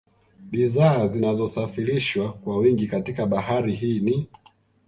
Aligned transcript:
Bidhaa 0.39 1.07
zinazosafirishwa 1.07 2.33
kwa 2.33 2.57
wingi 2.57 2.87
katika 2.87 3.25
Bahari 3.25 3.75
hii 3.75 3.99
ni 3.99 4.29